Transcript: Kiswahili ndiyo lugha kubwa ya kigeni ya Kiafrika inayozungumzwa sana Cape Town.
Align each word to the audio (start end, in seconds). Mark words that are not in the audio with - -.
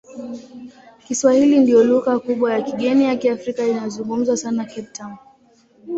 Kiswahili 1.07 1.59
ndiyo 1.59 1.83
lugha 1.83 2.19
kubwa 2.19 2.53
ya 2.53 2.61
kigeni 2.61 3.05
ya 3.05 3.15
Kiafrika 3.15 3.67
inayozungumzwa 3.67 4.37
sana 4.37 4.65
Cape 4.65 4.89
Town. 4.93 5.15